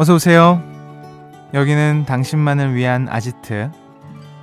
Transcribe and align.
어서 0.00 0.14
오세요. 0.14 0.62
여기는 1.52 2.06
당신만을 2.06 2.74
위한 2.74 3.06
아지트 3.10 3.70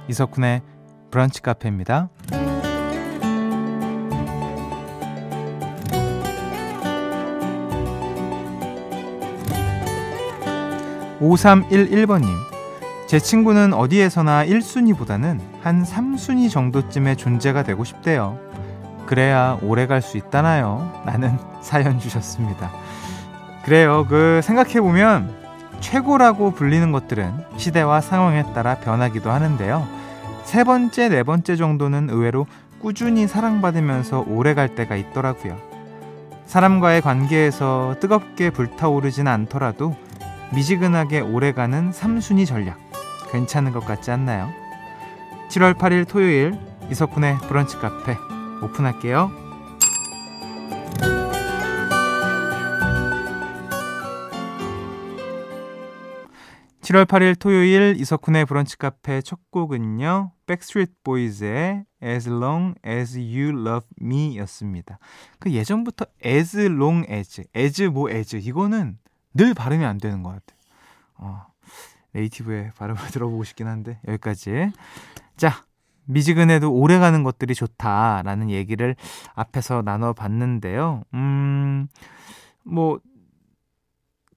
이석훈의 0.08 0.62
브런치 1.10 1.42
카페입니다. 1.42 2.10
5311번님. 11.20 12.28
제 13.08 13.18
친구는 13.18 13.74
어디에서나 13.74 14.46
1순위보다는 14.46 15.40
한 15.64 15.84
3순위 15.84 16.52
정도쯤의 16.52 17.18
존재가 17.18 17.64
되고 17.64 17.84
싶대요. 17.84 18.38
그래야 19.08 19.58
오래 19.64 19.88
갈 19.88 20.04
수 20.04 20.18
있다나요? 20.18 21.02
라는 21.04 21.36
사연 21.62 21.98
주셨습니다. 21.98 22.70
그래요. 23.66 24.06
그 24.08 24.42
생각해 24.44 24.82
보면 24.82 25.47
최고라고 25.80 26.52
불리는 26.52 26.92
것들은 26.92 27.32
시대와 27.58 28.02
상황에 28.02 28.44
따라 28.54 28.76
변하기도 28.76 29.32
하는데요. 29.32 29.88
세 30.44 30.64
번째, 30.64 31.10
네 31.10 31.24
번째 31.24 31.56
정도는 31.56 32.10
의외로 32.10 32.46
꾸준히 32.80 33.28
사랑받으면서 33.28 34.26
오래 34.28 34.54
갈 34.54 34.76
때가 34.76 34.96
있더라고요. 34.96 35.58
사람과의 36.46 37.02
관계에서 37.02 37.96
뜨겁게 38.00 38.50
불타오르진 38.50 39.28
않더라도 39.28 39.96
미지근하게 40.54 41.20
오래가는 41.20 41.92
3순위 41.92 42.46
전략 42.46 42.78
괜찮은 43.32 43.74
것 43.74 43.86
같지 43.86 44.12
않나요? 44.12 44.50
7월 45.50 45.74
8일 45.74 46.08
토요일 46.08 46.58
이석훈의 46.90 47.38
브런치 47.50 47.78
카페 47.80 48.18
오픈할게요. 48.64 49.47
7월 56.88 57.04
8일 57.04 57.38
토요일 57.38 57.98
이석훈의 58.00 58.46
브런치 58.46 58.78
카페 58.78 59.22
첫 59.22 59.40
곡은요. 59.52 60.32
백스트리트 60.46 60.94
보이즈의 61.04 61.84
As 62.02 62.30
Long 62.30 62.76
As 62.88 63.18
You 63.18 63.50
Love 63.50 63.90
Me 64.02 64.38
였습니다. 64.38 64.98
그 65.38 65.52
예전부터 65.52 66.06
As 66.26 66.58
Long 66.58 67.06
As, 67.12 67.44
As 67.54 67.84
뭐 67.84 68.10
As 68.10 68.38
이거는 68.38 69.00
늘 69.34 69.54
발음이 69.54 69.84
안 69.84 69.98
되는 69.98 70.24
것 70.24 70.30
같아요. 70.30 70.60
어, 71.16 71.48
네이티브의 72.14 72.72
발음을 72.78 73.02
들어보고 73.12 73.44
싶긴 73.44 73.68
한데 73.68 74.00
여기까지. 74.08 74.72
자, 75.36 75.66
미지근해도 76.06 76.74
오래 76.74 77.00
가는 77.00 77.22
것들이 77.22 77.54
좋다라는 77.54 78.50
얘기를 78.50 78.96
앞에서 79.36 79.82
나눠봤는데요. 79.82 81.04
음, 81.16 81.90
뭐 82.64 83.02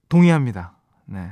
동의합니다. 0.09 0.75
네, 1.05 1.31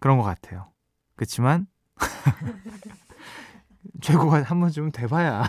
그런 0.00 0.18
것 0.18 0.24
같아요. 0.24 0.70
그렇지만 1.16 1.66
최고가 4.00 4.42
한번 4.42 4.70
좀 4.70 4.92
돼봐야 4.92 5.44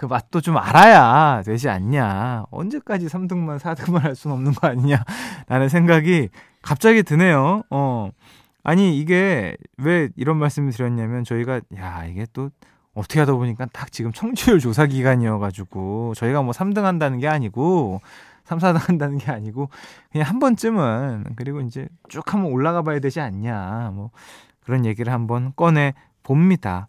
그 0.00 0.06
맛도 0.06 0.40
좀 0.40 0.56
알아야 0.56 1.42
되지 1.42 1.68
않냐. 1.68 2.46
언제까지 2.50 3.08
3등만 3.08 3.58
4등만 3.58 4.00
할 4.00 4.14
수는 4.14 4.34
없는 4.34 4.52
거 4.52 4.66
아니냐. 4.66 5.04
라는 5.46 5.68
생각이 5.68 6.30
갑자기 6.62 7.02
드네요. 7.02 7.64
어. 7.68 8.08
아니, 8.62 8.98
이게 8.98 9.58
왜 9.76 10.08
이런 10.16 10.38
말씀을 10.38 10.72
드렸냐면 10.72 11.24
저희가, 11.24 11.60
야, 11.76 12.06
이게 12.06 12.24
또 12.32 12.48
어떻게 12.94 13.20
하다 13.20 13.34
보니까 13.34 13.66
딱 13.74 13.92
지금 13.92 14.10
청취율 14.10 14.58
조사 14.58 14.86
기간이어가지고 14.86 16.14
저희가 16.14 16.40
뭐 16.40 16.52
3등 16.52 16.84
한다는 16.84 17.18
게 17.18 17.28
아니고 17.28 18.00
3, 18.50 18.58
4등 18.58 18.84
한다는 18.88 19.18
게 19.18 19.30
아니고 19.30 19.70
그냥 20.10 20.28
한 20.28 20.40
번쯤은 20.40 21.34
그리고 21.36 21.60
이제 21.60 21.86
쭉 22.08 22.32
한번 22.34 22.50
올라가 22.50 22.82
봐야 22.82 22.98
되지 22.98 23.20
않냐. 23.20 23.92
뭐 23.94 24.10
그런 24.64 24.84
얘기를 24.84 25.12
한번 25.12 25.52
꺼내 25.54 25.94
봅니다. 26.24 26.88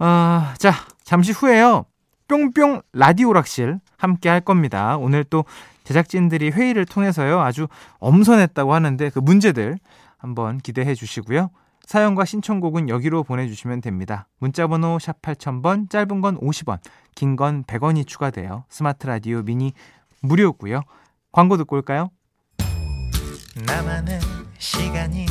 어, 0.00 0.42
자, 0.58 0.72
잠시 1.04 1.30
후에요. 1.30 1.84
뿅뿅 2.26 2.82
라디오락실 2.92 3.78
함께 3.96 4.28
할 4.28 4.40
겁니다. 4.40 4.96
오늘 4.96 5.22
또 5.22 5.44
제작진들이 5.84 6.50
회의를 6.50 6.84
통해서요. 6.84 7.40
아주 7.40 7.68
엄선했다고 8.00 8.74
하는데 8.74 9.10
그 9.10 9.20
문제들 9.20 9.78
한번 10.18 10.58
기대해 10.58 10.96
주시고요. 10.96 11.50
사연과 11.84 12.24
신청곡은 12.24 12.88
여기로 12.88 13.22
보내주시면 13.22 13.80
됩니다. 13.80 14.26
문자번호 14.40 14.98
샵 14.98 15.22
8000번, 15.22 15.88
짧은 15.88 16.20
건 16.20 16.36
50원, 16.40 16.78
긴 17.14 17.36
건 17.36 17.62
100원이 17.62 18.08
추가돼요. 18.08 18.64
스마트 18.68 19.06
라디오 19.06 19.42
미니 19.42 19.72
무료고요. 20.22 20.82
광고 21.32 21.56
듣고 21.56 21.76
올까요? 21.76 22.10
나만의 23.66 24.20
시간이 24.58 25.26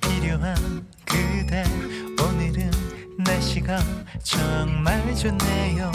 필요한 0.00 0.86
그대 1.04 1.64
오늘은 2.22 2.70
날씨가 3.18 3.78
정말 4.22 5.14
좋네요. 5.14 5.90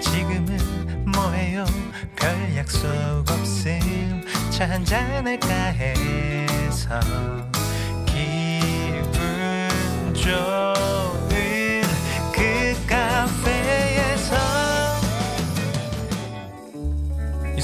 지금은 0.00 1.04
뭐해요? 1.12 1.64
별 2.16 2.56
약속 2.56 2.88
없음 3.30 4.22
차 4.50 4.68
한잔할까 4.68 5.48
해서 5.48 7.00
기분 8.06 10.14
좋 10.14 10.85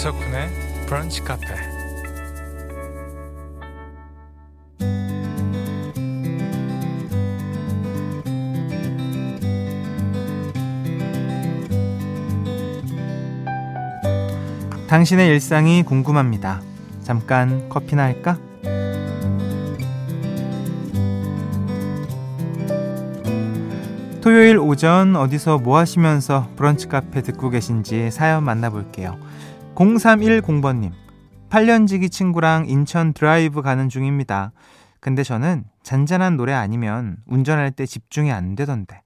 이석훈의 0.03 0.51
브런치 0.87 1.23
카페 1.23 1.47
당신의 14.89 15.29
일상이 15.29 15.85
궁금합니다. 15.85 16.61
잠깐 17.05 17.69
커피나 17.69 18.03
할까? 18.03 18.37
토요일 24.21 24.59
오전 24.59 25.15
어디서 25.15 25.59
뭐 25.59 25.79
하시면서 25.79 26.49
브런치 26.57 26.89
카페 26.89 27.23
듣고 27.23 27.51
계신지 27.51 28.11
사연 28.11 28.43
만나볼게요. 28.43 29.17
0310번님, 29.75 30.93
8년지기 31.51 32.11
친구랑 32.11 32.69
인천 32.69 33.13
드라이브 33.13 33.63
가는 33.63 33.89
중입니다. 33.89 34.53
근데 35.01 35.23
저는 35.23 35.65
잔잔한 35.83 36.37
노래 36.37 36.53
아니면 36.53 37.17
운전할 37.27 37.73
때 37.73 37.87
집중이 37.87 38.31
안 38.31 38.55
되던데. 38.55 39.03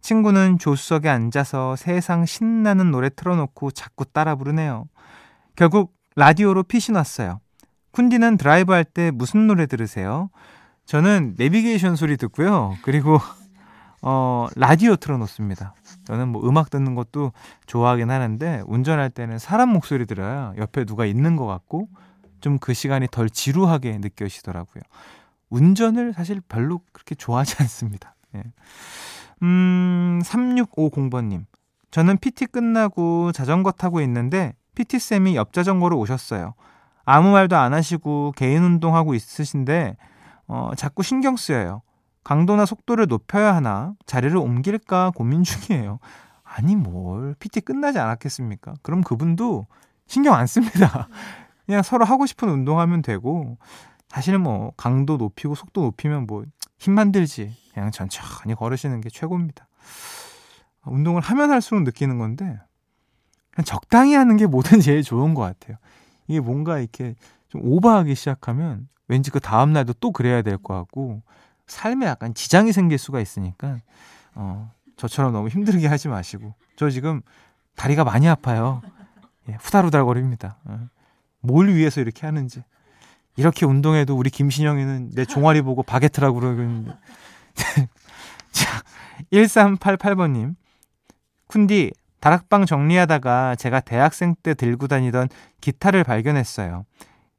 친구는 0.00 0.58
조수석에 0.58 1.08
앉아서 1.08 1.76
세상 1.76 2.26
신나는 2.26 2.90
노래 2.90 3.08
틀어놓고 3.08 3.70
자꾸 3.70 4.04
따라 4.04 4.34
부르네요. 4.34 4.86
결국 5.56 5.94
라디오로 6.16 6.64
핏이 6.64 6.92
났어요. 6.92 7.40
쿤디는 7.92 8.38
드라이브 8.38 8.72
할 8.72 8.84
때 8.84 9.10
무슨 9.10 9.46
노래 9.46 9.66
들으세요? 9.66 10.30
저는 10.86 11.34
내비게이션 11.36 11.96
소리 11.96 12.16
듣고요. 12.16 12.76
그리고 12.82 13.18
어, 14.02 14.46
라디오 14.56 14.96
틀어놓습니다. 14.96 15.74
저는 16.04 16.28
뭐 16.28 16.48
음악 16.48 16.70
듣는 16.70 16.94
것도 16.94 17.32
좋아하긴 17.66 18.10
하는데 18.10 18.62
운전할 18.66 19.10
때는 19.10 19.38
사람 19.38 19.70
목소리 19.70 20.06
들어야 20.06 20.54
옆에 20.56 20.84
누가 20.84 21.04
있는 21.04 21.36
것 21.36 21.46
같고 21.46 21.88
좀 22.40 22.58
그 22.58 22.74
시간이 22.74 23.08
덜 23.10 23.30
지루하게 23.30 23.98
느껴지더라고요. 23.98 24.82
운전을 25.50 26.12
사실 26.14 26.40
별로 26.40 26.80
그렇게 26.92 27.14
좋아하지 27.14 27.56
않습니다. 27.60 28.14
예. 28.34 28.42
음, 29.42 30.20
3650번님. 30.24 31.44
저는 31.90 32.18
PT 32.18 32.46
끝나고 32.46 33.32
자전거 33.32 33.72
타고 33.72 34.00
있는데 34.02 34.54
PT쌤이 34.74 35.34
옆 35.36 35.52
자전거로 35.52 35.98
오셨어요. 35.98 36.54
아무 37.04 37.32
말도 37.32 37.56
안 37.56 37.74
하시고 37.74 38.32
개인 38.36 38.62
운동하고 38.62 39.14
있으신데 39.14 39.96
어, 40.46 40.70
자꾸 40.76 41.02
신경 41.02 41.36
쓰여요. 41.36 41.82
강도나 42.24 42.66
속도를 42.66 43.06
높여야 43.06 43.54
하나 43.54 43.94
자리를 44.06 44.36
옮길까 44.36 45.12
고민 45.14 45.42
중이에요. 45.42 45.98
아니 46.44 46.76
뭘 46.76 47.34
PT 47.38 47.60
끝나지 47.62 47.98
않았겠습니까? 47.98 48.74
그럼 48.82 49.02
그분도 49.02 49.66
신경 50.06 50.34
안 50.34 50.46
씁니다. 50.46 51.08
그냥 51.66 51.82
서로 51.82 52.04
하고 52.04 52.26
싶은 52.26 52.48
운동하면 52.48 53.02
되고 53.02 53.56
사실은 54.08 54.40
뭐 54.42 54.72
강도 54.76 55.16
높이고 55.16 55.54
속도 55.54 55.82
높이면 55.82 56.26
뭐 56.26 56.44
힘만 56.78 57.12
들지 57.12 57.56
그냥 57.72 57.90
천천히 57.92 58.54
걸으시는 58.56 59.00
게 59.00 59.08
최고입니다. 59.08 59.68
운동을 60.86 61.20
하면 61.22 61.50
할수록 61.50 61.82
느끼는 61.82 62.18
건데 62.18 62.58
그냥 63.52 63.64
적당히 63.64 64.14
하는 64.14 64.36
게 64.36 64.46
뭐든 64.46 64.80
제일 64.82 65.02
좋은 65.02 65.34
것 65.34 65.42
같아요. 65.42 65.76
이게 66.26 66.40
뭔가 66.40 66.78
이렇게 66.78 67.14
좀 67.48 67.60
오버하기 67.64 68.14
시작하면 68.14 68.88
왠지 69.08 69.30
그 69.30 69.40
다음날도 69.40 69.94
또 69.94 70.12
그래야 70.12 70.42
될 70.42 70.58
것 70.58 70.74
같고 70.74 71.22
삶에 71.70 72.06
약간 72.06 72.34
지장이 72.34 72.72
생길 72.72 72.98
수가 72.98 73.20
있으니까 73.20 73.78
어, 74.34 74.72
저처럼 74.96 75.32
너무 75.32 75.48
힘들게 75.48 75.86
하지 75.86 76.08
마시고 76.08 76.54
저 76.76 76.90
지금 76.90 77.22
다리가 77.76 78.04
많이 78.04 78.28
아파요. 78.28 78.82
예, 79.48 79.56
후달후달거립니다. 79.60 80.58
어. 80.64 80.88
뭘 81.40 81.68
위해서 81.68 82.00
이렇게 82.00 82.26
하는지 82.26 82.62
이렇게 83.36 83.64
운동해도 83.64 84.16
우리 84.16 84.28
김신영이는 84.28 85.12
내 85.14 85.24
종아리 85.24 85.62
보고 85.62 85.82
바게트라고 85.82 86.38
그러는데. 86.40 86.92
자, 88.52 88.82
1388번님. 89.32 90.56
쿤디, 91.48 91.92
다락방 92.20 92.66
정리하다가 92.66 93.56
제가 93.56 93.80
대학생 93.80 94.34
때 94.42 94.54
들고 94.54 94.88
다니던 94.88 95.28
기타를 95.60 96.04
발견했어요. 96.04 96.84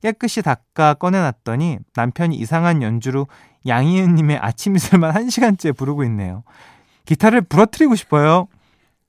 깨끗이 0.02 0.42
닦아 0.42 0.96
꺼내놨더니 0.96 1.78
남편이 1.96 2.36
이상한 2.36 2.82
연주로 2.82 3.28
양희은님의 3.66 4.38
아침 4.38 4.76
이슬만 4.76 5.14
1시간째 5.14 5.76
부르고 5.76 6.04
있네요. 6.06 6.44
기타를 7.06 7.42
부러뜨리고 7.42 7.96
싶어요. 7.96 8.48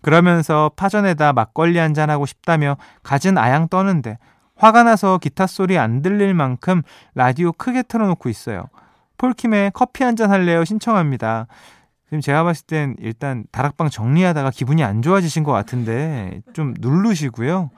그러면서 0.03 0.71
파전에다 0.77 1.33
막걸리 1.33 1.79
한잔 1.79 2.11
하고 2.11 2.27
싶다며 2.27 2.77
갖은 3.03 3.39
아양 3.39 3.69
떠는데 3.69 4.19
화가 4.57 4.83
나서 4.83 5.19
기타 5.19 5.47
소리 5.47 5.79
안 5.79 6.03
들릴 6.03 6.35
만큼 6.35 6.83
라디오 7.15 7.53
크게 7.53 7.83
틀어놓고 7.83 8.29
있어요. 8.29 8.65
폴킴의 9.19 9.71
커피 9.75 10.03
한잔 10.03 10.31
할래요 10.31 10.65
신청합니다. 10.65 11.47
지금 12.07 12.21
제가 12.21 12.43
봤을 12.45 12.67
땐 12.67 12.97
일단 12.99 13.45
다락방 13.53 13.89
정리하다가 13.89 14.51
기분이 14.51 14.85
안 14.85 15.01
좋아지신 15.01 15.45
것 15.45 15.53
같은데 15.53 16.43
좀 16.53 16.75
누르시고요. 16.79 17.71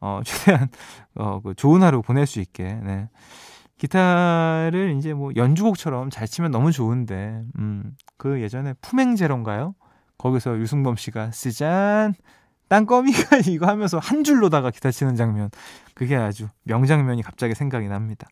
어, 0.00 0.20
최대한 0.24 0.68
어, 1.14 1.40
그 1.42 1.54
좋은 1.54 1.82
하루 1.82 2.00
보낼 2.02 2.26
수 2.26 2.40
있게. 2.40 2.78
네. 2.82 3.08
기타를 3.82 4.94
이제 4.96 5.12
뭐 5.12 5.32
연주곡처럼 5.34 6.10
잘 6.10 6.28
치면 6.28 6.52
너무 6.52 6.70
좋은데, 6.70 7.42
음, 7.58 7.96
그 8.16 8.40
예전에 8.40 8.74
품행제로인가요? 8.74 9.74
거기서 10.18 10.56
유승범 10.58 10.94
씨가 10.94 11.32
쓰잔 11.32 12.14
땅거미가 12.68 13.38
이거 13.50 13.66
하면서 13.66 13.98
한 13.98 14.22
줄로다가 14.22 14.70
기타 14.70 14.92
치는 14.92 15.16
장면 15.16 15.50
그게 15.94 16.14
아주 16.14 16.48
명장면이 16.62 17.22
갑자기 17.22 17.54
생각이 17.56 17.88
납니다. 17.88 18.28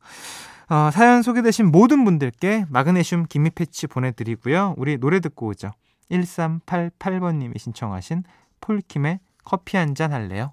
어, 0.68 0.90
사연 0.92 1.22
소개되신 1.22 1.72
모든 1.72 2.04
분들께 2.04 2.66
마그네슘 2.68 3.26
기미 3.28 3.50
패치 3.50 3.88
보내드리고요. 3.88 4.76
우리 4.78 4.98
노래 4.98 5.18
듣고 5.18 5.48
오죠. 5.48 5.72
1388번님이 6.12 7.58
신청하신 7.58 8.22
폴킴의 8.60 9.18
커피 9.44 9.76
한 9.76 9.96
잔 9.96 10.12
할래요? 10.12 10.52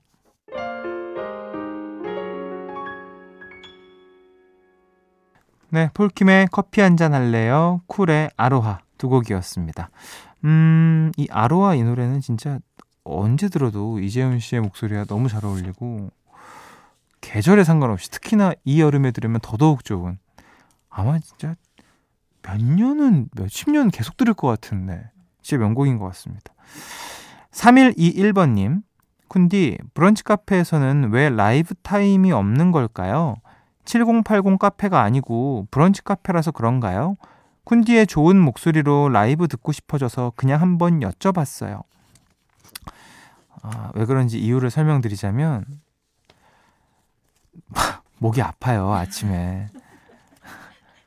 네, 5.69 5.89
폴킴의 5.93 6.47
커피 6.51 6.81
한 6.81 6.95
잔 6.97 7.13
할래요? 7.13 7.81
쿨의 7.87 8.31
아로하 8.37 8.79
두 8.97 9.09
곡이었습니다. 9.09 9.89
음, 10.45 11.11
이 11.17 11.27
아로하 11.29 11.75
이 11.75 11.83
노래는 11.83 12.21
진짜 12.21 12.59
언제 13.03 13.49
들어도 13.49 13.99
이재훈 13.99 14.39
씨의 14.39 14.61
목소리가 14.61 15.05
너무 15.05 15.27
잘 15.29 15.45
어울리고 15.45 16.09
계절에 17.21 17.63
상관없이 17.63 18.09
특히나 18.11 18.53
이 18.63 18.81
여름에 18.81 19.11
들으면 19.11 19.39
더더욱 19.41 19.83
좋은 19.83 20.17
아마 20.89 21.19
진짜 21.19 21.55
몇 22.41 22.61
년은 22.61 23.29
몇십 23.35 23.69
년 23.71 23.89
계속 23.89 24.15
들을 24.17 24.33
것 24.33 24.47
같은데 24.47 25.09
진짜 25.41 25.61
명곡인 25.61 25.97
것 25.97 26.05
같습니다. 26.07 26.53
3121번님 27.51 28.81
쿤디 29.29 29.77
브런치 29.93 30.23
카페에서는 30.23 31.11
왜 31.11 31.29
라이브 31.29 31.75
타임이 31.75 32.31
없는 32.31 32.71
걸까요? 32.71 33.35
7080 33.87 34.59
카페가 34.59 35.01
아니고 35.01 35.67
브런치 35.71 36.03
카페라서 36.03 36.51
그런가요? 36.51 37.15
쿤디의 37.65 38.07
좋은 38.07 38.37
목소리로 38.39 39.09
라이브 39.09 39.47
듣고 39.47 39.71
싶어져서 39.71 40.33
그냥 40.35 40.61
한번 40.61 40.99
여쭤봤어요. 40.99 41.83
아, 43.63 43.91
왜 43.95 44.05
그런지 44.05 44.39
이유를 44.39 44.69
설명드리자면 44.69 45.65
목이 48.19 48.41
아파요 48.41 48.93
아침에 48.93 49.67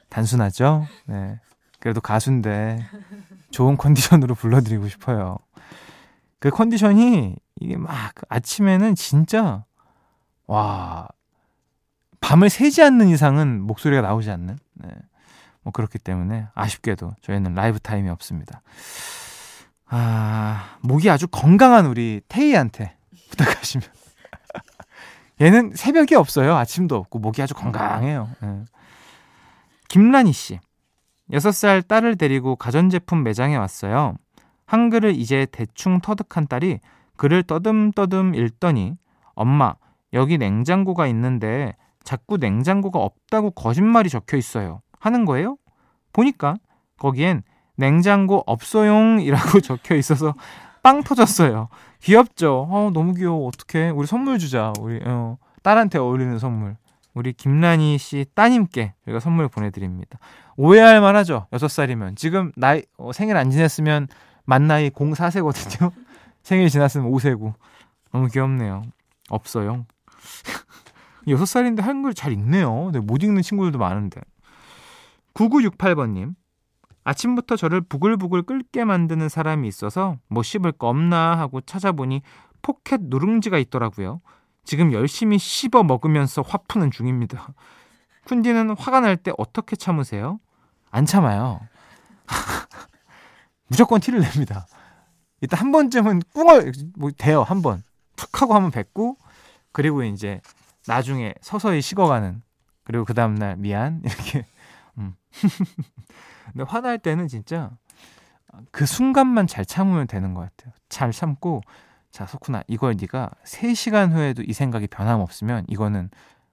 단순하죠? 0.09 0.87
네. 1.07 1.39
그래도 1.79 2.01
가수인데 2.01 2.85
좋은 3.51 3.77
컨디션으로 3.77 4.35
불러드리고 4.35 4.89
싶어요. 4.89 5.39
그 6.39 6.51
컨디션이 6.51 7.37
이게 7.61 7.77
막 7.77 8.15
아침에는 8.29 8.95
진짜 8.95 9.65
와 10.47 11.09
밤을 12.31 12.49
새지 12.49 12.81
않는 12.85 13.09
이상은 13.09 13.61
목소리가 13.61 14.03
나오지 14.03 14.31
않는 14.31 14.57
네. 14.75 14.89
뭐 15.63 15.73
그렇기 15.73 15.99
때문에 15.99 16.47
아쉽게도 16.55 17.17
저희는 17.23 17.55
라이브 17.55 17.81
타임이 17.81 18.09
없습니다. 18.09 18.63
아 19.89 20.77
목이 20.81 21.11
아주 21.11 21.27
건강한 21.27 21.87
우리 21.87 22.21
테이한테 22.29 22.97
부탁하시면 23.31 23.85
얘는 25.43 25.73
새벽이 25.75 26.15
없어요 26.15 26.55
아침도 26.55 26.95
없고 26.95 27.19
목이 27.19 27.43
아주 27.43 27.55
건강해요. 27.55 28.31
네. 28.41 28.65
김란희 29.89 30.33
씨 30.33 30.61
6살 31.33 31.89
딸을 31.89 32.15
데리고 32.15 32.55
가전제품 32.55 33.25
매장에 33.25 33.57
왔어요. 33.57 34.15
한글을 34.67 35.17
이제 35.17 35.49
대충 35.51 36.01
터득한 36.01 36.47
딸이 36.47 36.79
글을 37.17 37.43
떠듬떠듬 37.43 38.37
읽더니 38.37 38.97
엄마 39.35 39.75
여기 40.13 40.39
냉장고가 40.39 41.09
있는데 41.09 41.75
자꾸 42.05 42.37
냉장고가 42.37 42.99
없다고 42.99 43.53
거짓말이 43.53 44.09
적혀 44.09 44.37
있어요. 44.37 44.83
하는 44.99 45.25
거예요? 45.25 45.57
보니까 46.13 46.57
거기엔 46.99 47.43
냉장고 47.77 48.43
없어용이라고 48.47 49.61
적혀 49.63 49.97
있어서 49.97 50.35
빵 50.83 51.03
터졌어요. 51.03 51.69
귀엽죠? 52.03 52.67
어, 52.71 52.91
너무 52.93 53.15
귀여워. 53.15 53.49
어떡해. 53.49 53.91
우리 53.91 54.07
선물 54.07 54.39
주자. 54.39 54.73
우리 54.81 55.01
어, 55.05 55.37
딸한테 55.63 55.99
어울리는 55.99 56.39
선물. 56.39 56.77
우리 57.15 57.33
김란희 57.33 57.99
씨 57.99 58.25
따님께 58.35 58.95
저희가 59.05 59.21
선물 59.21 59.49
보내드립니다. 59.49 60.19
오해할 60.57 61.01
만하죠? 61.01 61.47
6살이면. 61.51 62.17
지금 62.17 62.53
나이, 62.57 62.83
어, 62.99 63.13
생일 63.13 63.37
안 63.37 63.51
지냈으면 63.51 64.09
만 64.45 64.67
나이 64.67 64.91
04세거든요. 64.91 65.93
생일 66.43 66.69
지났으면 66.69 67.11
5세고. 67.11 67.55
너무 68.13 68.29
귀엽네요. 68.29 68.83
없어요. 69.29 69.87
6살인데 71.27 71.83
한글 71.83 72.15
잘 72.15 72.33
읽네요. 72.33 72.91
네, 72.93 73.01
못 73.01 73.23
읽는 73.23 73.43
친구들도 73.43 73.79
많은데. 73.79 74.21
9968번님. 75.35 76.35
아침부터 77.05 77.57
저를 77.57 77.81
부글부글 77.81 78.43
끓게 78.43 78.85
만드는 78.85 79.29
사람이 79.29 79.67
있어서 79.69 80.19
뭐 80.29 80.43
씹을 80.43 80.73
거 80.73 80.89
없나 80.89 81.39
하고 81.39 81.61
찾아보니 81.61 82.23
포켓 82.63 83.01
누룽지가 83.05 83.59
있더라고요. 83.59 84.21
지금 84.65 84.93
열심히 84.93 85.39
씹어 85.39 85.83
먹으면서 85.85 86.43
화 86.43 86.59
푸는 86.59 86.91
중입니다. 86.91 87.55
쿤디는 88.27 88.79
화가 88.79 89.01
날 89.01 89.17
때 89.17 89.33
어떻게 89.39 89.77
참으세요? 89.77 90.39
안 90.91 91.07
참아요. 91.07 91.61
무조건 93.69 94.01
티를 94.01 94.21
냅니다. 94.21 94.67
일단 95.41 95.59
한 95.59 95.73
번쯤은 95.73 96.23
꿍얼 96.35 96.73
뭐 96.97 97.11
돼요 97.17 97.43
한 97.43 97.63
번. 97.63 97.83
툭 98.17 98.43
하고 98.43 98.55
한번 98.55 98.71
뱉고 98.71 99.17
그리고 99.73 100.03
이제 100.03 100.41
나중에 100.87 101.35
서서히 101.41 101.81
식어가는 101.83 102.43
그리고 102.85 103.05
그 103.05 103.15
다음날 103.15 103.57
미안 103.57 104.03
이렇게. 104.05 104.47
음. 104.99 105.15
근데 106.53 106.65
화날 106.67 106.99
때는 106.99 107.29
진짜 107.29 107.71
그 108.71 108.87
순간만 108.87 109.47
잘 109.47 109.65
참으면 109.65 110.07
되는 110.07 110.35
것 110.35 110.41
같아요. 110.41 110.75
잘 110.89 111.13
참고 111.13 111.61
자 112.11 112.27
석훈아 112.27 112.65
이걸 112.67 112.97
네가 113.01 113.31
3시간 113.45 114.13
후에도 114.13 114.43
이 114.43 114.53
생각이 114.53 114.89
변함없으면 114.89 115.67
이거는 115.69 116.11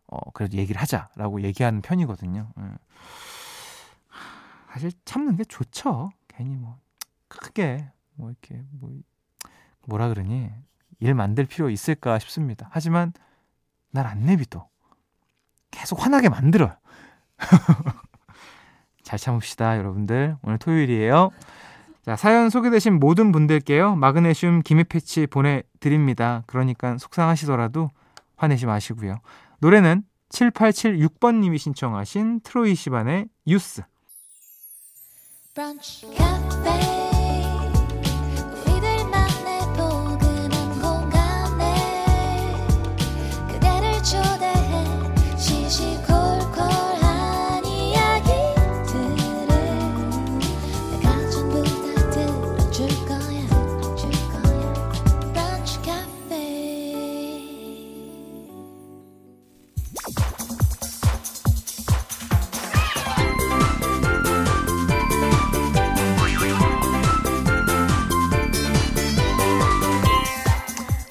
어 0.08 0.32
그래도 0.32 0.58
얘기를 0.58 0.80
하자라고 0.80 1.42
얘기하는 1.42 1.82
편이거든요. 1.82 2.52
음. 2.58 2.78
사실 4.72 4.92
참는 5.06 5.36
게 5.36 5.44
좋죠. 5.44 6.12
괜히 6.28 6.56
뭐 6.56 6.78
크게 7.28 7.90
뭐 8.14 8.30
이렇게 8.30 8.62
뭐 8.72 8.92
뭐라 9.88 10.10
그러니? 10.10 10.52
일 11.00 11.14
만들 11.14 11.46
필요 11.46 11.70
있을까 11.70 12.20
싶습니다. 12.20 12.70
하지만 12.72 13.14
날 13.92 14.06
안 14.08 14.26
내비둬. 14.26 14.68
계속 15.72 16.04
화나게 16.04 16.30
만들어요. 16.30 16.76
잘 19.04 19.18
참읍시다, 19.20 19.78
여러분들. 19.78 20.38
오늘 20.42 20.58
토요일이에요. 20.58 21.32
자, 22.06 22.16
사연 22.16 22.50
소개되신 22.50 23.00
모든 23.00 23.32
분들께요. 23.32 23.96
마그네슘 23.96 24.62
기미 24.64 24.84
패치 24.84 25.28
보내드립니다. 25.28 26.44
그러니까 26.48 26.98
속상하시더라도 26.98 27.90
화내지 28.38 28.66
마시고요. 28.66 29.20
노래는 29.60 30.04
7876번님이 30.30 31.58
신청하신 31.58 32.42
트로이 32.42 32.76
시반의 32.76 33.28
유스. 33.48 33.82
브런치, 35.54 36.08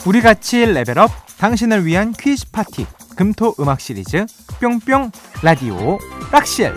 우리 0.07 0.21
같이 0.21 0.65
레벨업 0.65 1.11
당신을 1.39 1.85
위한 1.85 2.13
퀴즈 2.13 2.51
파티 2.53 2.87
금토 3.17 3.55
음악 3.59 3.81
시리즈 3.81 4.25
뿅뿅 4.61 5.11
라디오 5.43 5.99
락실 6.31 6.73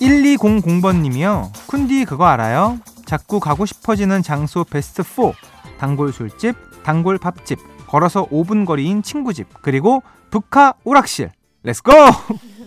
1200번 0.00 1.00
님이요. 1.02 1.52
쿤디 1.66 2.06
그거 2.06 2.26
알아요? 2.26 2.78
자꾸 3.04 3.40
가고 3.40 3.66
싶어지는 3.66 4.22
장소 4.22 4.64
베스트 4.64 5.02
4. 5.02 5.32
단골 5.78 6.12
술집, 6.12 6.56
단골 6.82 7.18
밥집, 7.18 7.58
걸어서 7.86 8.26
5분 8.26 8.64
거리인 8.64 9.02
친구 9.02 9.32
집, 9.34 9.48
그리고 9.62 10.02
브카 10.30 10.74
오락실. 10.84 11.30
Let's 11.62 11.81
go! 11.81 11.92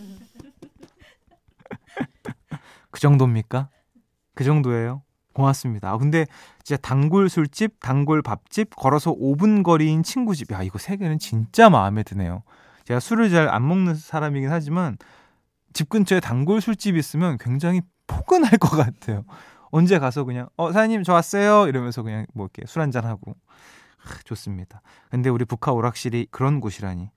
그 2.92 3.00
정도입니까? 3.00 3.70
그 4.36 4.44
정도예요. 4.44 5.04
고맙습니다. 5.34 5.92
아, 5.92 5.98
근데 5.98 6.26
진짜 6.64 6.80
단골 6.82 7.30
술집, 7.30 7.80
단골 7.80 8.22
밥집, 8.22 8.76
걸어서 8.76 9.12
5분 9.14 9.64
거리인 9.64 10.04
친구 10.04 10.36
집. 10.36 10.52
야, 10.52 10.62
이거 10.62 10.78
세 10.78 10.98
개는 10.98 11.20
진짜 11.20 11.70
마음에 11.70 12.04
드네요. 12.04 12.44
제가 12.86 13.00
술을 13.00 13.30
잘 13.30 13.48
안 13.50 13.68
먹는 13.68 13.96
사람이긴 13.96 14.52
하지만 14.52 14.98
집 15.74 15.88
근처에 15.90 16.20
단골 16.20 16.60
술집 16.60 16.98
있으면 16.98 17.38
굉장히 17.38 17.82
포근할 18.08 18.52
것 18.60 18.70
같아요. 18.76 19.24
언제 19.70 20.00
가서 20.00 20.26
그냥 20.26 20.50
어 20.58 20.74
사장님 20.74 21.04
저 21.04 21.14
왔어요 21.14 21.68
이러면서 21.68 22.04
그냥 22.04 22.26
뭐 22.34 22.46
이렇게 22.48 22.68
술 22.68 22.82
한잔 22.82 23.06
하고 23.06 23.36
좋습니다. 24.26 24.82
근데 25.10 25.30
우리 25.30 25.46
북한 25.46 25.74
오락실이 25.76 26.28
그런 26.32 26.60
곳이라니 26.60 27.10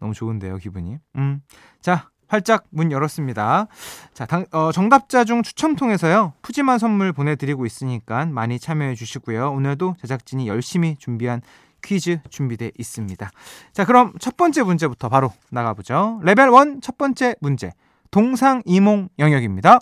너무 0.00 0.12
좋은데요 0.12 0.58
기분이. 0.58 0.98
음. 1.16 1.40
자 1.80 2.10
활짝 2.34 2.64
문 2.70 2.90
열었습니다. 2.90 3.68
자, 4.12 4.26
당, 4.26 4.44
어, 4.50 4.72
정답자 4.72 5.24
중 5.24 5.42
추첨 5.42 5.76
통해서요. 5.76 6.32
푸짐한 6.42 6.78
선물 6.78 7.12
보내드리고 7.12 7.64
있으니까 7.64 8.26
많이 8.26 8.58
참여해 8.58 8.96
주시고요. 8.96 9.52
오늘도 9.52 9.96
제작진이 10.00 10.48
열심히 10.48 10.96
준비한 10.98 11.42
퀴즈 11.82 12.18
준비되어 12.30 12.70
있습니다. 12.76 13.30
자, 13.72 13.84
그럼 13.84 14.14
첫 14.18 14.36
번째 14.36 14.62
문제부터 14.62 15.08
바로 15.08 15.32
나가보죠. 15.50 16.20
레벨 16.24 16.48
1 16.48 16.80
첫 16.82 16.98
번째 16.98 17.36
문제. 17.40 17.72
동상이몽 18.10 19.10
영역입니다. 19.18 19.78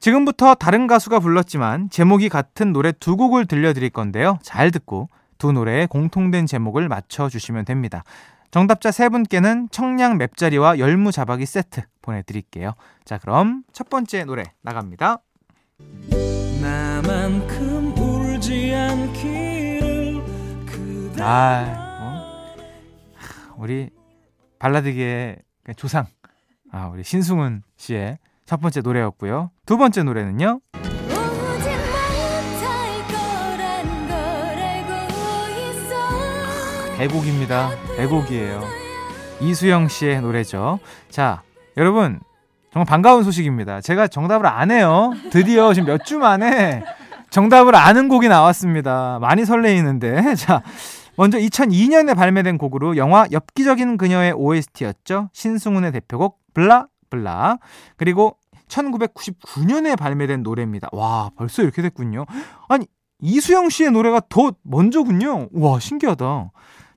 지금부터 0.00 0.54
다른 0.54 0.86
가수가 0.86 1.20
불렀지만 1.20 1.90
제목이 1.90 2.28
같은 2.28 2.72
노래 2.72 2.92
두 2.92 3.16
곡을 3.16 3.46
들려드릴 3.46 3.90
건데요. 3.90 4.38
잘 4.42 4.70
듣고 4.70 5.08
두 5.38 5.52
노래의 5.52 5.86
공통된 5.86 6.46
제목을 6.46 6.88
맞춰주시면 6.88 7.64
됩니다. 7.64 8.04
정답자 8.52 8.90
세 8.90 9.08
분께는 9.08 9.70
청량 9.70 10.18
맵자리와 10.18 10.78
열무 10.78 11.10
자박이 11.10 11.46
세트 11.46 11.80
보내드릴게요. 12.02 12.74
자, 13.02 13.16
그럼 13.16 13.64
첫 13.72 13.88
번째 13.88 14.24
노래 14.24 14.44
나갑니다. 14.60 15.22
나만큼 16.60 17.96
울지 17.96 18.74
않기를 18.74 20.22
아, 21.18 21.96
어? 22.02 22.54
우리 23.56 23.88
발라드계의 24.58 25.38
조상 25.76 26.04
아, 26.70 26.88
우리 26.88 27.02
신승훈 27.04 27.62
씨의 27.78 28.18
첫 28.44 28.60
번째 28.60 28.82
노래였고요. 28.82 29.50
두 29.64 29.78
번째 29.78 30.02
노래는요. 30.02 30.60
대곡입니다. 36.98 37.70
대곡이에요. 37.96 38.62
이수영 39.40 39.88
씨의 39.88 40.20
노래죠. 40.20 40.78
자, 41.10 41.42
여러분 41.76 42.20
정말 42.72 42.86
반가운 42.86 43.24
소식입니다. 43.24 43.80
제가 43.80 44.06
정답을 44.08 44.46
안 44.46 44.70
해요. 44.70 45.12
드디어 45.30 45.74
지금 45.74 45.88
몇 45.88 46.04
주 46.04 46.18
만에 46.18 46.84
정답을 47.30 47.74
아는 47.74 48.08
곡이 48.08 48.28
나왔습니다. 48.28 49.18
많이 49.20 49.44
설레이는데. 49.44 50.34
자, 50.36 50.62
먼저 51.16 51.38
2002년에 51.38 52.14
발매된 52.14 52.58
곡으로 52.58 52.96
영화 52.96 53.26
엽기적인 53.30 53.96
그녀의 53.96 54.32
OST였죠. 54.32 55.30
신승훈의 55.32 55.92
대표곡 55.92 56.38
블라 56.54 56.86
블라. 57.10 57.58
그리고 57.96 58.36
1999년에 58.68 59.98
발매된 59.98 60.42
노래입니다. 60.42 60.88
와, 60.92 61.30
벌써 61.36 61.62
이렇게 61.62 61.82
됐군요. 61.82 62.24
아니, 62.68 62.86
이수영 63.20 63.68
씨의 63.68 63.90
노래가 63.92 64.20
더 64.28 64.52
먼저군요. 64.62 65.48
와, 65.52 65.78
신기하다. 65.78 66.50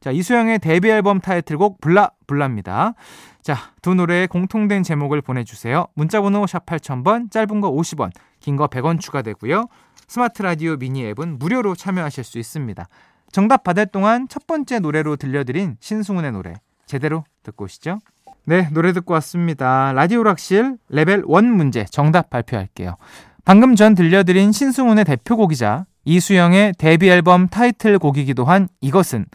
자, 0.06 0.12
이수영의 0.12 0.60
데뷔 0.60 0.92
앨범 0.92 1.20
타이틀곡 1.20 1.82
블라 1.82 2.12
블라입니다. 2.28 2.94
자, 3.42 3.58
두 3.82 3.96
노래의 3.96 4.28
공통된 4.28 4.84
제목을 4.84 5.24
보내주세요. 5.24 5.88
문자번호 5.96 6.46
샵 6.46 6.64
8000번, 6.68 7.32
짧은 7.32 7.60
거 7.60 7.72
50원, 7.72 8.12
긴 8.40 8.56
거 8.56 8.68
100원 8.68 9.00
추가되고요. 9.00 9.66
스마트 10.08 10.44
라디오 10.44 10.78
미니 10.78 11.04
앱은 11.08 11.40
무료로 11.40 11.74
참여하실 11.74 12.24
수 12.24 12.38
있습니다. 12.38 12.88
정답 13.32 13.64
받을 13.64 13.88
동안 13.88 14.28
첫 14.30 14.46
번째 14.46 14.78
노래로 14.78 15.16
들려드린 15.16 15.78
신승훈의 15.80 16.34
노래 16.34 16.54
제대로 16.86 17.24
듣고 17.42 17.64
오시죠. 17.66 17.98
네, 18.44 18.70
노래 18.74 18.94
듣고 18.94 19.16
왔습니다. 19.16 19.92
라디오 19.94 20.22
락실 20.22 20.78
레벨 20.90 21.24
1 21.28 21.52
문제 21.52 21.84
정답 21.86 22.30
발표할게요. 22.30 22.98
방금 23.44 23.76
전 23.76 23.96
들려드린 23.96 24.52
신승훈의 24.52 25.04
대표곡이자 25.04 25.88
이수영의 26.04 26.74
데뷔 26.78 27.10
앨범 27.10 27.48
타이틀곡이기도 27.48 28.46
한 28.46 28.68
이것은 28.82 29.26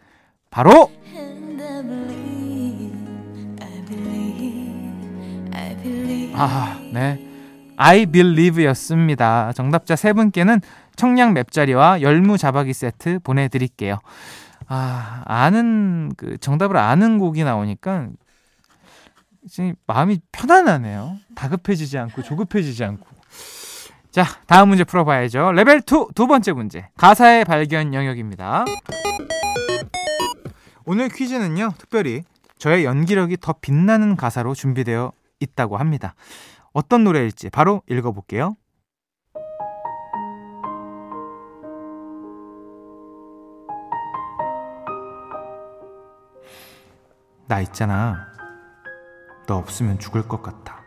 바로 0.50 0.90
아, 6.34 6.80
네. 6.92 7.26
I 7.76 8.06
believe였습니다. 8.06 9.52
정답자 9.52 9.94
세 9.94 10.12
분께는 10.12 10.60
청량 10.96 11.34
맵자리와 11.34 12.00
열무 12.00 12.38
자박이 12.38 12.72
세트 12.72 13.20
보내 13.22 13.48
드릴게요. 13.48 13.98
아, 14.66 15.22
아는, 15.26 16.12
그, 16.16 16.38
정답을 16.38 16.76
아는 16.76 17.18
곡이 17.18 17.44
나오니까, 17.44 18.08
지금 19.50 19.74
마음이 19.86 20.20
편안하네요. 20.32 21.16
다급해지지 21.34 21.98
않고, 21.98 22.22
조급해지지 22.22 22.84
않고. 22.84 23.06
자, 24.10 24.24
다음 24.46 24.68
문제 24.68 24.84
풀어 24.84 25.04
봐야죠. 25.04 25.52
레벨 25.52 25.78
2, 25.78 26.14
두 26.14 26.26
번째 26.26 26.52
문제. 26.52 26.88
가사의 26.96 27.44
발견 27.44 27.92
영역입니다. 27.94 28.64
오늘 30.92 31.08
퀴즈는요, 31.08 31.74
특별히 31.78 32.24
저의 32.58 32.84
연기력이 32.84 33.36
더 33.40 33.52
빛나는 33.52 34.16
가사로 34.16 34.54
준비되어 34.54 35.12
있다고 35.38 35.76
합니다. 35.76 36.16
어떤 36.72 37.04
노래일지 37.04 37.48
바로 37.48 37.82
읽어볼게요. 37.88 38.56
나 47.46 47.60
있잖아. 47.60 48.26
너 49.46 49.58
없으면 49.58 50.00
죽을 50.00 50.26
것 50.26 50.42
같아. 50.42 50.82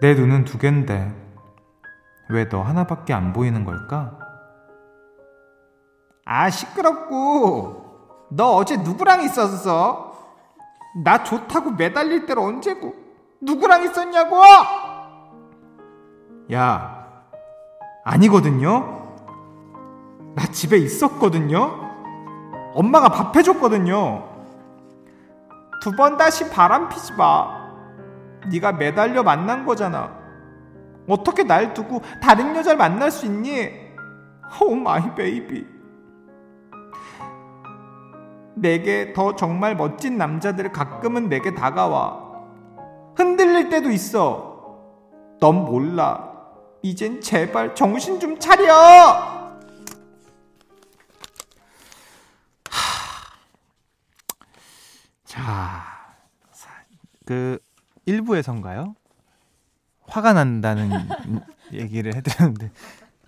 내 0.00 0.14
눈은 0.14 0.46
두 0.46 0.58
갠데 0.58 1.14
왜 2.28 2.48
너 2.48 2.60
하나밖에 2.60 3.12
안 3.12 3.32
보이는 3.32 3.64
걸까? 3.64 4.18
아 6.24 6.50
시끄럽고 6.50 7.89
너 8.30 8.54
어제 8.56 8.76
누구랑 8.76 9.22
있었어? 9.22 10.16
나 11.04 11.22
좋다고 11.22 11.72
매달릴 11.72 12.26
때로 12.26 12.42
언제고 12.44 12.94
누구랑 13.40 13.84
있었냐고? 13.84 14.36
야 16.52 17.06
아니거든요. 18.04 18.98
나 20.34 20.44
집에 20.46 20.76
있었거든요. 20.78 21.90
엄마가 22.74 23.08
밥 23.08 23.36
해줬거든요. 23.36 24.28
두 25.82 25.92
번 25.96 26.16
다시 26.16 26.48
바람 26.50 26.88
피지 26.88 27.14
마. 27.14 27.58
네가 28.50 28.72
매달려 28.72 29.22
만난 29.22 29.64
거잖아. 29.64 30.10
어떻게 31.08 31.42
날 31.42 31.74
두고 31.74 32.02
다른 32.22 32.54
여자를 32.54 32.76
만날 32.78 33.10
수 33.10 33.26
있니? 33.26 33.70
Oh 34.60 34.74
my 34.74 35.14
baby. 35.14 35.79
내게 38.60 39.12
더 39.12 39.34
정말 39.36 39.76
멋진 39.76 40.18
남자들 40.18 40.72
가끔은 40.72 41.28
내게 41.28 41.54
다가와. 41.54 42.30
흔들릴 43.16 43.68
때도 43.68 43.90
있어. 43.90 44.78
넌 45.40 45.64
몰라. 45.64 46.30
이젠 46.82 47.20
제발 47.20 47.74
정신 47.74 48.18
좀 48.20 48.38
차려! 48.38 49.40
자, 55.24 55.84
그 57.26 57.58
1부에선가요? 58.08 58.94
화가 60.06 60.32
난다는 60.32 60.90
얘기를 61.72 62.14
해드렸는데 62.16 62.70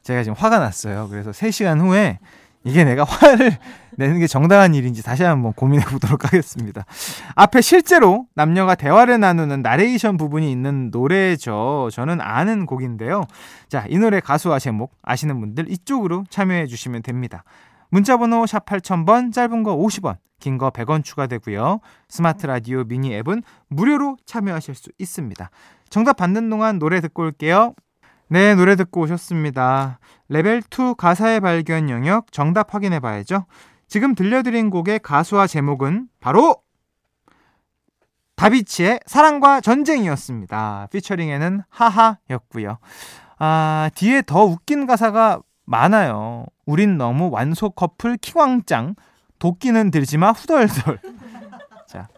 제가 0.03 0.25
지금 0.25 0.37
화가 0.37 0.59
났어요. 0.59 1.09
그래서 1.09 1.31
3시간 1.31 1.81
후에 1.81 2.19
이게 2.65 2.83
내가 2.85 3.05
화를 3.05 3.59
내는 3.97 4.19
게 4.19 4.27
정당한 4.27 4.75
일인지 4.75 5.03
다시 5.03 5.23
한번 5.23 5.53
고민해 5.53 5.85
보도록 5.87 6.25
하겠습니다. 6.25 6.85
앞에 7.35 7.61
실제로 7.61 8.27
남녀가 8.35 8.75
대화를 8.75 9.21
나누는 9.21 9.63
나레이션 9.63 10.17
부분이 10.17 10.51
있는 10.51 10.91
노래죠. 10.91 11.89
저는 11.93 12.21
아는 12.21 12.67
곡인데요. 12.67 13.25
자, 13.69 13.85
이 13.89 13.99
노래 13.99 14.21
가수와 14.21 14.59
제목 14.59 14.95
아시는 15.03 15.41
분들 15.41 15.71
이쪽으로 15.71 16.25
참여해 16.31 16.67
주시면 16.67 17.03
됩니다. 17.03 17.45
문자 17.91 18.17
번호 18.17 18.47
샵 18.47 18.65
8000번, 18.65 19.33
짧은 19.33 19.63
거 19.63 19.77
50원, 19.77 20.17
긴 20.41 20.57
거 20.57 20.71
100원 20.71 21.05
추가되고요. 21.05 21.81
스마트 22.09 22.47
라디오 22.47 22.85
미니 22.85 23.15
앱은 23.15 23.43
무료로 23.69 24.17
참여하실 24.25 24.75
수 24.75 24.91
있습니다. 24.99 25.51
정답 25.91 26.17
받는 26.17 26.49
동안 26.49 26.79
노래 26.79 27.01
듣고 27.03 27.23
올게요. 27.23 27.75
네, 28.29 28.55
노래 28.55 28.77
듣고 28.77 29.03
오셨습니다. 29.03 29.99
레벨 30.31 30.63
2 30.63 30.95
가사의 30.97 31.41
발견 31.41 31.91
영역 31.91 32.33
정답 32.33 32.75
확인해 32.75 32.99
봐야죠. 32.99 33.45
지금 33.93 34.15
들려드린 34.15 34.71
곡의 34.71 35.01
가수와 35.01 35.47
제목은 35.47 36.09
바로 36.19 36.57
다비치의 38.37 39.01
사랑과 39.05 39.61
전쟁이었습니다. 39.61 40.89
피처링에는 40.91 41.61
하하였고요. 41.69 42.79
아, 43.39 43.91
뒤에 43.95 44.23
더 44.23 44.45
웃긴 44.45 44.87
가사가 44.87 45.43
많아요. 45.67 46.47
우린 46.65 46.97
너무 46.97 47.29
완소 47.31 47.69
커플 47.69 48.17
킹왕짱. 48.17 48.95
도끼는 49.39 49.91
들지마 49.91 50.33
후덜덜. 50.33 50.99
자, 51.87 52.09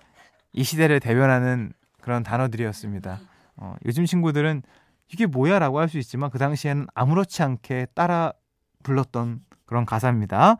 이 0.52 0.62
시대를 0.62 1.00
대변하는 1.00 1.72
그런 2.00 2.22
단어들이었습니다. 2.22 3.18
어, 3.56 3.74
요즘 3.84 4.06
친구들은 4.06 4.62
이게 5.12 5.26
뭐야 5.26 5.58
라고 5.58 5.80
할 5.80 5.88
수 5.88 5.98
있지만 5.98 6.30
그 6.30 6.38
당시에는 6.38 6.86
아무렇지 6.94 7.42
않게 7.42 7.88
따라 7.96 8.32
불렀던 8.84 9.40
그런 9.66 9.84
가사입니다. 9.86 10.56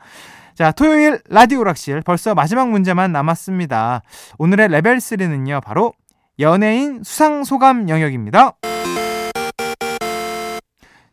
자, 0.55 0.71
토요일 0.73 1.21
라디오 1.29 1.65
락실 1.65 2.03
벌써 2.03 2.35
마지막 2.35 2.69
문제만 2.71 3.13
남았습니다. 3.13 4.03
오늘의 4.39 4.69
레벨 4.69 4.99
3는요, 4.99 5.63
바로 5.63 5.93
연예인 6.39 7.03
수상 7.03 7.45
소감 7.45 7.89
영역입니다. 7.89 8.53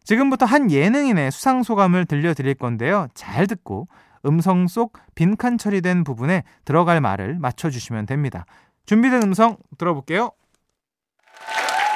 지금부터 0.03 0.45
한 0.45 0.71
예능인의 0.71 1.31
수상 1.31 1.63
소감을 1.63 2.05
들려드릴 2.05 2.55
건데요. 2.55 3.07
잘 3.13 3.47
듣고 3.47 3.87
음성 4.25 4.67
속 4.67 4.93
빈칸 5.15 5.57
처리된 5.57 6.03
부분에 6.03 6.43
들어갈 6.65 7.01
말을 7.01 7.37
맞춰주시면 7.39 8.05
됩니다. 8.07 8.45
준비된 8.85 9.23
음성 9.23 9.57
들어볼게요. 9.77 10.31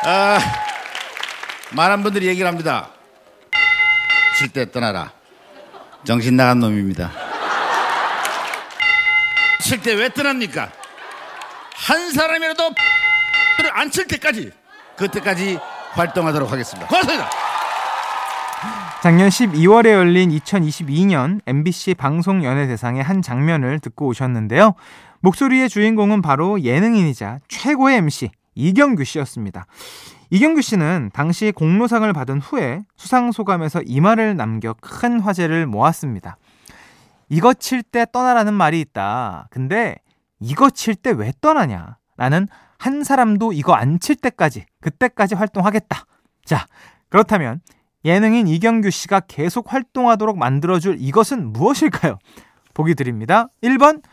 아, 0.06 0.38
많은 1.76 2.04
분들이 2.04 2.28
얘기를 2.28 2.48
합니다. 2.48 2.90
칠 4.38 4.52
때 4.52 4.70
떠나라. 4.72 5.15
정신 6.06 6.36
나간 6.36 6.60
놈입니다. 6.60 7.12
칠 9.62 9.82
때 9.82 9.94
왜 9.96 10.10
떠납니까? 10.10 10.70
한 11.76 12.12
사람이라도 12.12 12.64
안 13.74 13.90
칠 13.92 14.08
때까지 14.08 14.52
그때까지 14.98 15.60
활동하도록 15.94 16.52
하겠습니다. 16.52 16.88
고맙습니다. 16.88 17.30
작년 19.02 19.30
12월에 19.30 19.92
열린 19.92 20.30
2022년 20.32 21.40
MBC 21.46 21.96
방송연예대상의 21.96 23.04
한 23.04 23.22
장면을 23.22 23.80
듣고 23.80 24.08
오셨는데요. 24.08 24.76
목소리의 25.22 25.70
주인공은 25.70 26.22
바로 26.22 26.62
예능인이자 26.62 27.40
최고의 27.48 27.98
MC 27.98 28.32
이경규 28.56 29.04
씨였습니다. 29.04 29.66
이경규 30.32 30.62
씨는 30.62 31.12
당시 31.14 31.52
공로상을 31.52 32.12
받은 32.14 32.40
후에 32.40 32.84
수상 32.96 33.32
소감에서 33.32 33.82
이 33.86 34.02
말을 34.02 34.36
남겨 34.36 34.74
큰 34.82 35.20
화제를 35.20 35.68
모았습니다. 35.68 36.38
이거 37.30 37.54
칠 37.54 37.84
때 37.84 38.06
떠나라는 38.12 38.54
말이 38.54 38.80
있다. 38.82 39.48
근데 39.52 39.98
이거 40.40 40.70
칠 40.70 40.96
때 40.96 41.12
왜 41.12 41.32
떠나냐? 41.42 41.98
나는 42.18 42.48
한 42.78 43.04
사람도 43.04 43.54
이거 43.54 43.74
안 43.74 44.00
칠 44.00 44.16
때까지, 44.16 44.66
그때까지 44.82 45.36
활동하겠다. 45.36 46.06
자, 46.44 46.66
그렇다면 47.10 47.62
예능인 48.04 48.48
이경규 48.48 48.92
씨가 48.92 49.22
계속 49.22 49.74
활동하도록 49.74 50.38
만들어줄 50.38 50.98
이것은 51.00 51.52
무엇일까요? 51.54 52.20
보기 52.74 52.94
드립니다. 52.94 53.48
1번, 53.64 54.04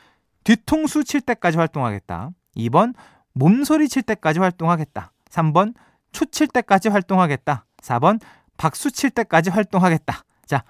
뒤통수 0.45 1.05
칠 1.05 1.21
때까지 1.21 1.59
활동하겠다. 1.59 2.31
2번, 2.57 2.95
몸소리 3.35 3.89
칠 3.89 4.03
때까지 4.03 4.41
활동하겠다. 4.41 5.13
3번, 5.31 5.75
초칠 6.13 6.47
때까지 6.47 6.89
활동하겠다. 6.89 7.65
4번 7.83 8.21
박수 8.57 8.91
칠 8.91 9.11
때까지 9.11 9.51
활동하겠다. 9.51 10.25
자, 10.47 10.65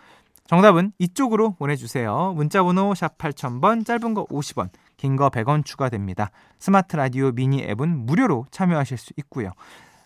정답은 0.46 0.92
이쪽으로 0.98 1.54
보내주세요. 1.54 2.32
문자번호 2.34 2.94
샵 2.94 3.18
8000번, 3.18 3.84
짧은 3.86 4.14
거 4.14 4.26
50원, 4.26 4.70
긴 4.96 5.16
거 5.16 5.30
100원 5.30 5.64
추가됩니다. 5.64 6.30
스마트 6.58 6.96
라디오 6.96 7.32
미니 7.32 7.62
앱은 7.62 8.06
무료로 8.06 8.46
참여하실 8.50 8.98
수 8.98 9.12
있고요. 9.18 9.50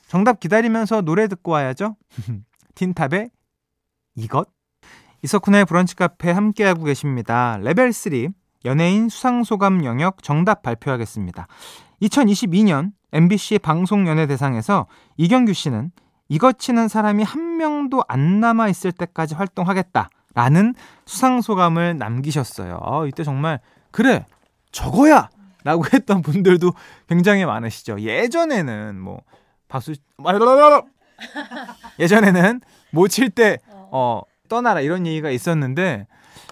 정답 0.09 0.41
기다리면서 0.41 1.03
노래 1.03 1.27
듣고 1.29 1.53
와야죠. 1.53 1.97
틴탑의 2.75 3.31
이것? 4.15 4.49
이석훈의 5.23 5.65
브런치 5.65 5.97
카페 5.97 6.31
함께하고 6.31 6.85
계십니다. 6.85 7.59
레벨 7.61 7.93
3 7.93 8.29
연예인 8.65 9.09
수상소감 9.09 9.85
영역 9.85 10.23
정답 10.23 10.63
발표하겠습니다. 10.63 11.47
2022년 12.03 12.93
MBC 13.13 13.59
방송연예대상에서 13.61 14.87
이경규 15.17 15.53
씨는 15.53 15.91
이것 16.29 16.59
치는 16.59 16.89
사람이 16.89 17.23
한 17.23 17.57
명도 17.57 18.03
안 18.09 18.41
남아 18.41 18.69
있을 18.69 18.93
때까지 18.93 19.35
활동하겠다라는 19.35 20.75
수상 21.07 21.41
소감을 21.41 21.97
남기셨어요. 21.99 22.79
어, 22.83 23.07
이때 23.07 23.23
정말 23.25 23.61
그래 23.91 24.27
저거야 24.73 25.31
라고 25.65 25.85
했던 25.93 26.23
분들도 26.23 26.73
굉장히 27.09 27.45
많으시죠. 27.45 28.01
예전에는 28.01 29.01
뭐 29.01 29.23
박수 29.69 29.95
예전에는 31.99 32.61
못 32.91 33.09
칠 33.09 33.31
때 33.31 33.59
어, 33.71 34.23
떠나라 34.49 34.81
이런 34.81 35.07
얘기가 35.07 35.31
있었는데 35.31 36.07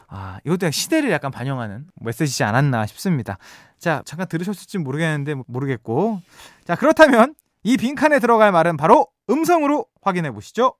아, 0.09 0.39
이것도 0.45 0.71
시대를 0.71 1.11
약간 1.11 1.31
반영하는 1.31 1.87
메시지지 2.01 2.45
않았나 2.45 2.87
싶습니다. 2.87 3.39
자, 3.85 4.01
잠깐 4.07 4.27
들으셨을지 4.29 4.79
모르겠는데 4.79 5.35
모르겠고. 5.47 6.23
자, 6.67 6.75
그렇다면 6.75 7.35
이 7.65 7.77
빈칸에 7.77 8.19
들어갈 8.19 8.51
말은 8.51 8.79
바로 8.79 9.09
음성으로 9.29 9.85
확인해 10.01 10.31
보시죠. 10.31 10.73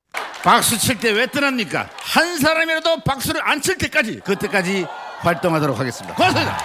박수 0.43 0.75
칠 0.79 0.99
때 0.99 1.11
왜 1.11 1.27
떠납니까? 1.27 1.87
한 2.01 2.39
사람이라도 2.39 3.03
박수를 3.03 3.47
안 3.47 3.61
칠 3.61 3.77
때까지 3.77 4.21
그때까지 4.21 4.87
활동하도록 5.19 5.79
하겠습니다. 5.79 6.15
고맙습니다. 6.15 6.57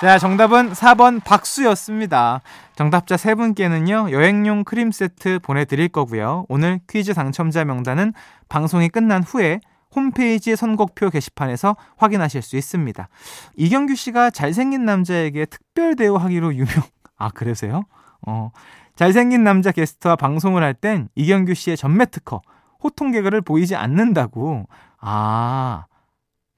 자, 0.00 0.18
정답은 0.18 0.72
4번 0.72 1.22
박수였습니다. 1.22 2.40
정답자 2.74 3.16
3분께는요, 3.16 4.10
여행용 4.12 4.64
크림 4.64 4.90
세트 4.90 5.40
보내드릴 5.40 5.88
거고요. 5.88 6.46
오늘 6.48 6.80
퀴즈 6.88 7.12
당첨자 7.12 7.66
명단은 7.66 8.14
방송이 8.48 8.88
끝난 8.88 9.22
후에 9.22 9.60
홈페이지 9.94 10.54
선곡표 10.56 11.10
게시판에서 11.10 11.76
확인하실 11.96 12.42
수 12.42 12.56
있습니다. 12.56 13.08
이경규 13.56 13.94
씨가 13.94 14.30
잘생긴 14.30 14.84
남자에게 14.84 15.46
특별 15.46 15.96
대우하기로 15.96 16.54
유명. 16.54 16.68
아, 17.16 17.30
그러세요? 17.30 17.84
어. 18.26 18.50
잘생긴 18.96 19.44
남자 19.44 19.70
게스트와 19.72 20.16
방송을 20.16 20.62
할 20.62 20.74
땐 20.74 21.08
이경규 21.14 21.54
씨의 21.54 21.76
전매 21.76 22.04
특허, 22.06 22.42
호통 22.82 23.12
개그를 23.12 23.40
보이지 23.40 23.76
않는다고. 23.76 24.66
아, 25.00 25.86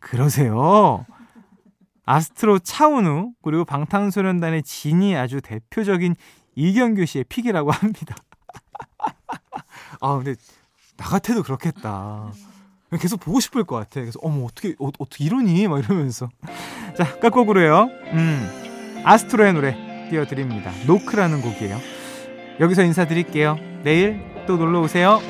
그러세요? 0.01 1.05
아스트로 2.07 2.59
차은우, 2.61 3.33
그리고 3.43 3.65
방탄소년단의 3.65 4.63
진이 4.65 5.17
아주 5.17 5.41
대표적인 5.41 6.17
이경규 6.57 7.07
씨의 7.07 7.25
픽이라고 7.29 7.71
합니다. 7.71 8.17
아, 10.01 10.17
근데 10.17 10.35
나 10.97 11.05
같아도 11.07 11.43
그렇겠다. 11.43 12.33
계속 12.99 13.21
보고 13.21 13.41
싶을 13.41 13.65
것 13.65 13.77
같아. 13.77 14.01
그래서 14.01 14.19
어머 14.23 14.45
어떻게 14.45 14.75
어, 14.79 14.91
떻게 14.91 15.25
이러니 15.25 15.69
막 15.69 15.79
이러면서 15.85 16.31
자 16.97 17.19
끝곡으로요. 17.19 17.89
음 18.13 19.03
아스트로의 19.05 19.53
노래 19.53 20.09
띄워드립니다. 20.11 20.73
노크라는 20.87 21.41
곡이에요. 21.43 21.79
여기서 22.59 22.83
인사드릴게요. 22.83 23.57
내일 23.85 24.21
또 24.47 24.57
놀러 24.57 24.81
오세요. 24.81 25.21